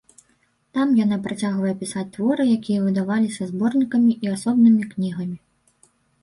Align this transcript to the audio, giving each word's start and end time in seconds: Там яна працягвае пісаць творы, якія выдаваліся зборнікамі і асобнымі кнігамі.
Там 0.77 0.93
яна 0.99 1.17
працягвае 1.27 1.73
пісаць 1.81 2.05
творы, 2.15 2.45
якія 2.57 2.79
выдаваліся 2.87 3.49
зборнікамі 3.51 4.17
і 4.27 4.33
асобнымі 4.35 4.83
кнігамі. 4.95 5.37